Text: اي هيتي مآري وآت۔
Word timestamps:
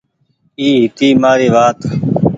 اي 0.59 0.67
هيتي 0.79 1.07
مآري 1.21 1.47
وآت۔ 1.55 1.79